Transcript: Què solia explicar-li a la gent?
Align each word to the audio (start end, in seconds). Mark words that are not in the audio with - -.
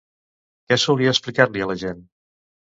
Què 0.71 0.77
solia 0.85 1.13
explicar-li 1.17 1.65
a 1.67 1.71
la 1.75 1.79
gent? 1.85 2.05